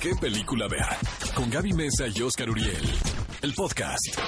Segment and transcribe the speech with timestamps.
[0.00, 0.84] ¿Qué película ver?
[1.34, 2.82] Con Gaby Mesa y Oscar Uriel.
[3.42, 4.18] El podcast.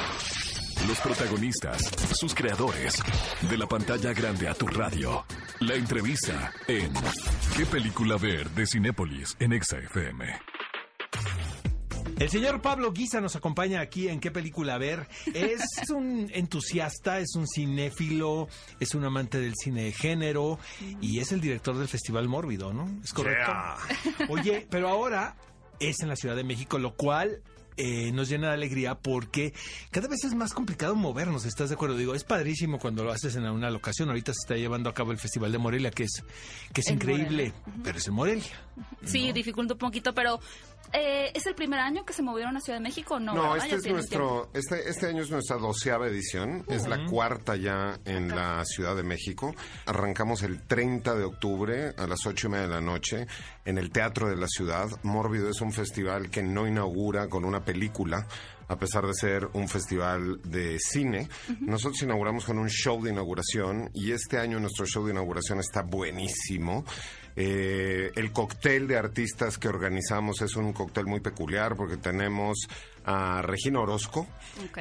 [0.87, 1.83] Los protagonistas,
[2.19, 2.95] sus creadores.
[3.49, 5.25] De la pantalla grande a tu radio.
[5.61, 6.93] La entrevista en
[7.57, 8.49] ¿Qué película ver?
[8.51, 10.27] de Cinépolis en Exa FM.
[12.19, 15.07] El señor Pablo Guisa nos acompaña aquí en qué película ver.
[15.35, 18.49] Es un entusiasta, es un cinéfilo,
[18.81, 20.59] es un amante del cine de género
[21.01, 22.89] y es el director del Festival Mórbido, ¿no?
[23.05, 23.53] ¿Es correcto?
[24.31, 25.37] Oye, pero ahora
[25.81, 27.43] es en la Ciudad de México, lo cual
[27.77, 29.53] eh, nos llena de alegría porque
[29.91, 31.97] cada vez es más complicado movernos, ¿estás de acuerdo?
[31.97, 34.09] Digo, es padrísimo cuando lo haces en una locación.
[34.09, 36.25] Ahorita se está llevando a cabo el Festival de Morelia, que es,
[36.73, 37.83] que es En increíble, Morelia.
[37.85, 38.68] pero es en Morelia.
[39.05, 40.41] Sí, dificulta un poquito, pero
[40.93, 43.35] eh, ¿es el primer año que se movieron a Ciudad de México o no?
[43.35, 47.99] No, este es nuestro, este, este año es nuestra doceava edición, es la cuarta ya
[48.05, 49.55] en la Ciudad de México.
[49.87, 53.27] Arrancamos el 30 de octubre a las ocho y media de la noche
[53.65, 54.89] en el Teatro de la Ciudad.
[55.03, 58.27] Mórbido es un festival que no inaugura con una película,
[58.69, 61.29] a pesar de ser un festival de cine.
[61.61, 65.83] Nosotros inauguramos con un show de inauguración y este año nuestro show de inauguración está
[65.83, 66.85] buenísimo.
[67.41, 72.67] Eh, el cóctel de artistas que organizamos es un cóctel muy peculiar porque tenemos
[73.05, 74.27] a Regina Orozco,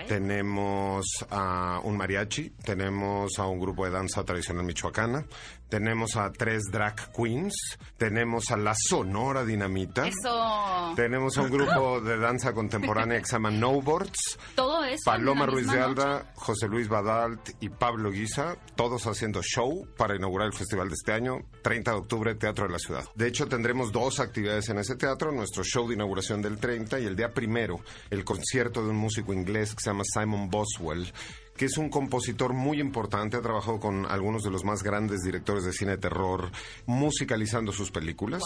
[0.08, 5.24] tenemos a un mariachi, tenemos a un grupo de danza tradicional michoacana,
[5.70, 7.54] tenemos a tres drag queens,
[7.96, 10.94] tenemos a la Sonora Dinamita, Eso.
[10.96, 15.04] tenemos a un grupo de danza contemporánea que se llama Snowboards, Todo eso.
[15.06, 16.30] Paloma Ruiz de Alda, noche.
[16.36, 21.12] José Luis Badalt y Pablo Guisa, todos haciendo show para inaugurar el festival de este
[21.14, 23.06] año, 30 de octubre, Teatro de la Ciudad.
[23.16, 27.06] De hecho, tendremos dos actividades en ese teatro, nuestro show de inauguración del 30 y
[27.06, 31.12] el día primero, el concierto de un músico inglés que se llama Simon Boswell
[31.58, 35.64] que es un compositor muy importante, ha trabajado con algunos de los más grandes directores
[35.66, 36.52] de cine de terror,
[36.86, 38.44] musicalizando sus películas.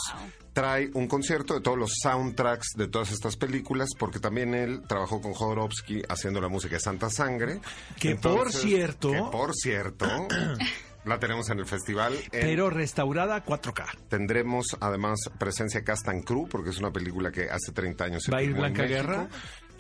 [0.54, 5.22] Trae un concierto de todos los soundtracks de todas estas películas, porque también él trabajó
[5.22, 7.60] con Jodorowsky haciendo la música de Santa Sangre.
[8.00, 10.08] Que por cierto- Que por cierto...
[11.04, 12.14] La tenemos en el festival.
[12.14, 13.86] en- Pero restaurada 4K.
[14.08, 18.32] Tendremos además presencia Cast and Crew, porque es una película que hace 30 años se
[18.32, 18.84] ¿Va a ir Blanca.
[18.86, 19.28] Guerra?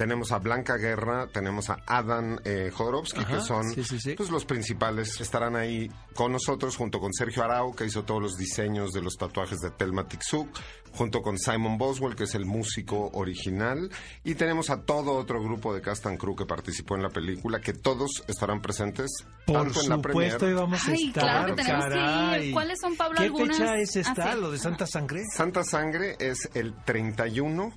[0.01, 4.15] Tenemos a Blanca Guerra, tenemos a Adam eh, Jodorowsky, Ajá, que son sí, sí, sí.
[4.17, 5.21] pues, los principales.
[5.21, 9.15] Estarán ahí con nosotros, junto con Sergio Arau, que hizo todos los diseños de los
[9.15, 10.49] tatuajes de Telma Tixuk,
[10.93, 13.91] junto con Simon Boswell, que es el músico original.
[14.23, 17.61] Y tenemos a todo otro grupo de Cast and Crew que participó en la película,
[17.61, 19.11] que todos estarán presentes
[19.45, 20.57] Por tanto en la supuesto, premier.
[20.57, 21.23] íbamos a Ay, estar.
[21.23, 21.95] claro que tenemos que ir.
[22.01, 22.51] caray.
[22.53, 23.55] ¿Cuáles son, Pablo, ¿Qué algunas?
[23.55, 24.41] fecha es esta, Ah, sí.
[24.41, 25.21] lo de Santa Sangre?
[25.31, 27.71] Santa Sangre es el 31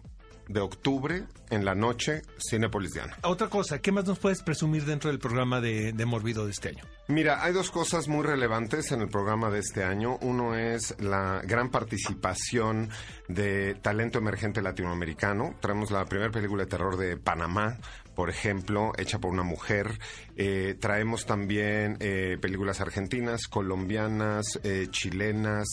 [0.49, 3.17] de octubre en la noche, Cinépolis Diana.
[3.23, 6.71] Otra cosa, ¿qué más nos puedes presumir dentro del programa de, de Morbido de este
[6.71, 6.85] año?
[7.09, 10.19] Mira, hay dos cosas muy relevantes en el programa de este año.
[10.23, 12.89] Uno es la gran participación
[13.29, 15.55] de talento emergente latinoamericano.
[15.61, 17.79] Traemos la primera película de terror de Panamá,
[18.15, 19.99] por ejemplo, hecha por una mujer.
[20.37, 25.67] Eh, traemos también eh, películas argentinas, colombianas, eh, chilenas,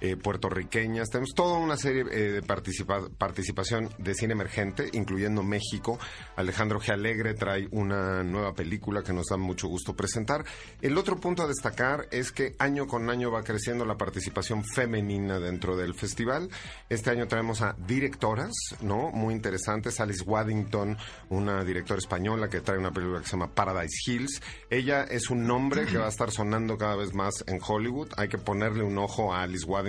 [0.00, 1.10] eh, puertorriqueñas.
[1.10, 5.98] Tenemos toda una serie eh, de participa- participación de cine emergente, incluyendo México.
[6.36, 6.92] Alejandro G.
[6.92, 10.44] Alegre trae una nueva película que nos da mucho gusto presentar.
[10.82, 15.38] El otro punto a destacar es que año con año va creciendo la participación femenina
[15.38, 16.48] dentro del festival.
[16.88, 19.10] Este año traemos a directoras, ¿no?
[19.12, 20.00] Muy interesantes.
[20.00, 20.96] Alice Waddington,
[21.30, 24.42] una directora española que trae una película que se llama Paradise Hills.
[24.70, 28.08] Ella es un nombre que va a estar sonando cada vez más en Hollywood.
[28.16, 29.83] Hay que ponerle un ojo a Alice Waddington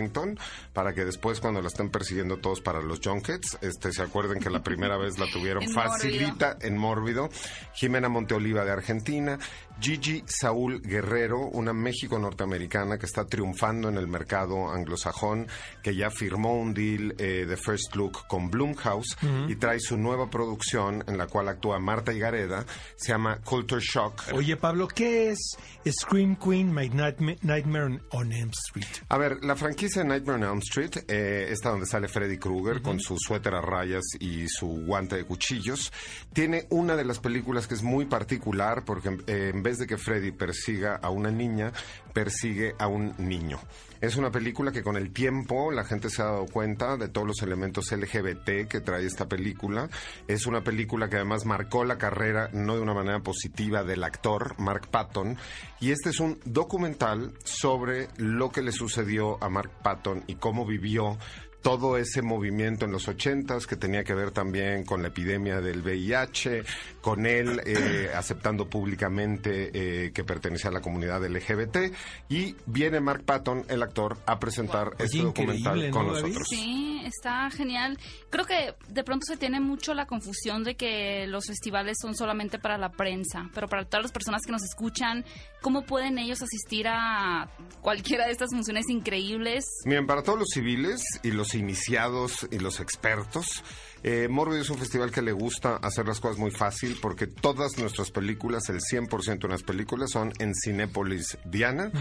[0.73, 4.49] para que después cuando la estén persiguiendo todos para los junkets, este, se acuerden que
[4.49, 7.29] la primera vez la tuvieron En facilita en Mórbido.
[7.73, 9.37] Jimena Monteoliva de Argentina.
[9.79, 15.47] Gigi Saúl Guerrero, una México norteamericana que está triunfando en el mercado anglosajón,
[15.83, 19.17] que ya firmó un deal eh, de First Look con Blumhouse
[19.49, 22.65] y trae su nueva producción en la cual actúa Marta Higareda.
[22.95, 24.23] Se llama Culture Shock.
[24.33, 25.57] Oye, Pablo, ¿qué es
[26.01, 29.03] Scream Queen, My Nightma- Nightmare on Elm Street?
[29.09, 32.81] A ver, la franquicia de Nightmare on Elm Street, eh, esta donde sale Freddy Krueger
[32.81, 35.93] con su suéter a rayas y su guante de cuchillos,
[36.33, 39.97] tiene una de las películas que es muy particular porque eh, en vez de que
[39.97, 41.71] Freddy persiga a una niña,
[42.13, 43.59] persigue a un niño.
[44.05, 47.25] Es una película que con el tiempo la gente se ha dado cuenta de todos
[47.25, 49.89] los elementos LGBT que trae esta película.
[50.27, 54.59] Es una película que además marcó la carrera, no de una manera positiva, del actor
[54.59, 55.39] Mark Patton.
[55.79, 60.67] Y este es un documental sobre lo que le sucedió a Mark Patton y cómo
[60.67, 61.17] vivió
[61.65, 65.81] todo ese movimiento en los ochentas que tenía que ver también con la epidemia del
[65.81, 66.63] VIH,
[67.01, 71.91] con él eh, aceptando públicamente eh, que pertenecía a la comunidad LGBT
[72.29, 76.47] y viene Mark Patton, el actor, a presentar este documental con nosotros.
[76.47, 77.97] Sí, está genial.
[78.29, 82.59] Creo que de pronto se tiene mucho la confusión de que los festivales son solamente
[82.59, 85.25] para la prensa, pero para todas las personas que nos escuchan,
[85.61, 87.49] ¿cómo pueden ellos asistir a
[87.81, 89.65] cualquiera de estas funciones increíbles?
[89.85, 93.63] Miren, para todos los civiles y los iniciados y los expertos,
[94.07, 97.79] eh, Morbido es un festival que le gusta hacer las cosas muy fácil porque todas
[97.79, 101.91] nuestras películas, el 100% de las películas son en Cinépolis Diana.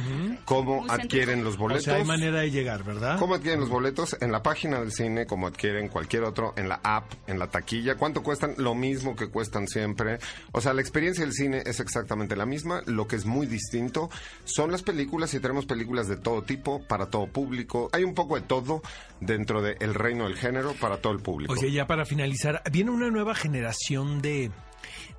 [0.45, 1.85] ¿Cómo adquieren los boletos?
[1.85, 3.19] O sea, hay manera de llegar, ¿verdad?
[3.19, 4.19] ¿Cómo adquieren los boletos?
[4.21, 7.95] En la página del cine, como adquieren cualquier otro, en la app, en la taquilla.
[7.95, 8.53] ¿Cuánto cuestan?
[8.59, 10.19] Lo mismo que cuestan siempre.
[10.53, 12.83] O sea, la experiencia del cine es exactamente la misma.
[12.85, 14.11] Lo que es muy distinto
[14.45, 17.89] son las películas y tenemos películas de todo tipo, para todo público.
[17.93, 18.83] Hay un poco de todo
[19.21, 21.55] dentro del reino del género para todo el público.
[21.55, 24.51] Oye, ya para finalizar, viene una nueva generación de,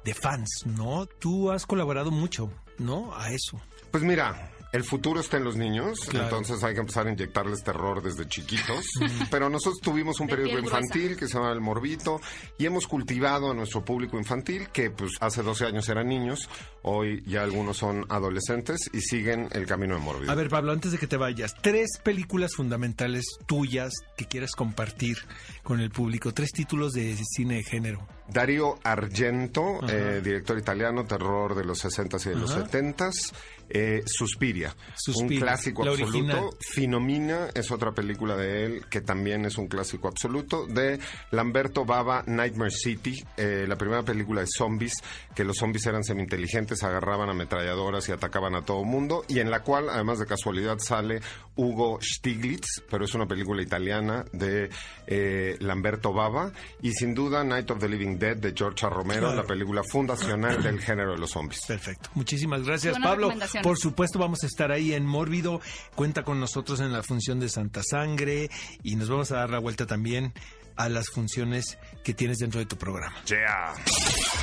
[0.03, 1.05] de fans, ¿no?
[1.05, 3.15] Tú has colaborado mucho, ¿no?
[3.15, 3.61] A eso.
[3.91, 8.03] Pues mira, el futuro está en los niños, entonces hay que empezar a inyectarles terror
[8.03, 8.85] desde chiquitos.
[9.31, 12.19] Pero nosotros tuvimos un periódico infantil que se llama El Morbito
[12.57, 16.49] y hemos cultivado a nuestro público infantil, que pues hace 12 años eran niños,
[16.81, 20.29] hoy ya algunos son adolescentes y siguen el camino de Morbito.
[20.29, 25.19] A ver, Pablo, antes de que te vayas, tres películas fundamentales tuyas que quieres compartir
[25.63, 28.05] con el público, tres títulos de cine de género.
[28.27, 33.33] Darío Argento, eh, director italiano, terror de los 60s y de los 70s.
[33.67, 34.75] Eh, Suspiria,
[35.15, 36.51] un clásico absoluto.
[36.59, 40.67] Finomina es otra película de él que también es un clásico absoluto.
[40.67, 40.99] De
[41.31, 44.93] Lamberto Bava, Nightmare City, eh, la primera película de zombies,
[45.33, 49.63] que los zombies eran semi-inteligentes, agarraban ametralladoras y atacaban a todo mundo, y en la
[49.63, 51.21] cual, además de casualidad, sale
[51.55, 54.69] Hugo Stiglitz, pero es una película italiana de
[55.07, 56.51] eh, Lamberto Bava,
[56.83, 60.79] y sin duda Night of the Living Dead de George Romero, la película fundacional del
[60.79, 61.61] género de los zombies.
[61.67, 62.09] Perfecto.
[62.15, 63.31] Muchísimas gracias, Pablo.
[63.61, 65.61] Por supuesto, vamos a estar ahí en Mórbido.
[65.95, 68.49] Cuenta con nosotros en la función de Santa Sangre
[68.83, 70.33] y nos vamos a dar la vuelta también
[70.75, 73.15] a las funciones que tienes dentro de tu programa.
[73.27, 73.73] Yeah.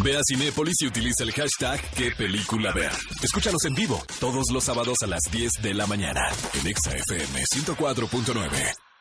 [0.02, 2.92] Ve a Cinépolis y utiliza el hashtag qué película ver.
[3.22, 8.91] Escúchanos en vivo todos los sábados a las 10 de la mañana en ExaFM 104.9.